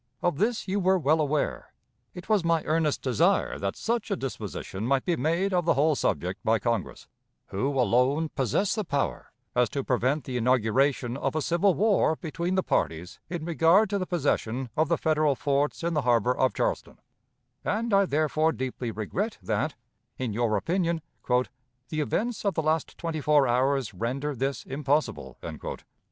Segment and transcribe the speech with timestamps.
[0.23, 1.75] Of this you were well aware.
[2.15, 5.93] It was my earnest desire that such a disposition might be made of the whole
[5.93, 7.07] subject by Congress,
[7.49, 12.55] who alone possess the power, as to prevent the inauguration of a civil war between
[12.55, 16.55] the parties in regard to the possession of the Federal forts in the harbor of
[16.55, 16.97] Charleston;
[17.63, 19.75] and I therefore deeply regret that,
[20.17, 25.37] in your opinion, "the events of the last twenty four hours render this impossible."